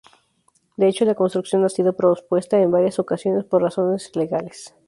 De 0.77 0.87
hecho 0.87 1.05
la 1.05 1.13
construcción 1.13 1.63
ha 1.63 1.69
sido 1.69 1.95
pospuesta 1.95 2.59
en 2.59 2.71
varias 2.71 2.97
ocasiones 2.97 3.45
por 3.45 3.61
razones 3.61 4.09
legales. 4.15 4.73